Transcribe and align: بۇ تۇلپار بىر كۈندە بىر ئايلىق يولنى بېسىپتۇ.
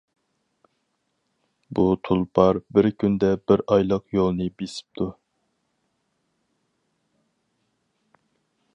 بۇ 1.79 1.83
تۇلپار 2.09 2.59
بىر 2.77 2.89
كۈندە 3.03 3.29
بىر 3.51 3.63
ئايلىق 3.75 4.07
يولنى 4.19 4.49
بېسىپتۇ. 4.61 5.09